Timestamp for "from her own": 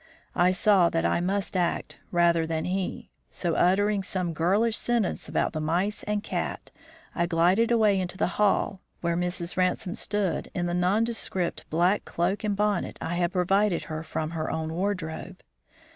14.01-14.73